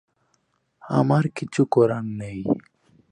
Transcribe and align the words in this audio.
আমার 0.83 1.23
কিছু 1.35 1.61
করার 1.71 2.05
নেই। 2.19 2.39